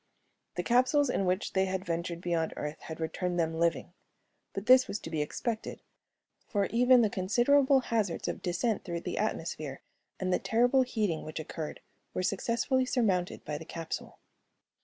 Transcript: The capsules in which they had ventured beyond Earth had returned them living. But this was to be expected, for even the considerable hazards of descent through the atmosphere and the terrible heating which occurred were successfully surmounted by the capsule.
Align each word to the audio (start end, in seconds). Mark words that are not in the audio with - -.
The 0.55 0.63
capsules 0.63 1.11
in 1.11 1.25
which 1.27 1.53
they 1.53 1.65
had 1.65 1.85
ventured 1.85 2.21
beyond 2.21 2.55
Earth 2.57 2.79
had 2.79 2.99
returned 2.99 3.39
them 3.39 3.53
living. 3.59 3.93
But 4.51 4.65
this 4.65 4.87
was 4.87 4.97
to 5.01 5.11
be 5.11 5.21
expected, 5.21 5.79
for 6.47 6.65
even 6.71 7.03
the 7.03 7.09
considerable 7.11 7.81
hazards 7.81 8.27
of 8.27 8.41
descent 8.41 8.83
through 8.83 9.01
the 9.01 9.19
atmosphere 9.19 9.81
and 10.19 10.33
the 10.33 10.39
terrible 10.39 10.81
heating 10.81 11.23
which 11.23 11.39
occurred 11.39 11.81
were 12.15 12.23
successfully 12.23 12.83
surmounted 12.87 13.45
by 13.45 13.59
the 13.59 13.63
capsule. 13.65 14.17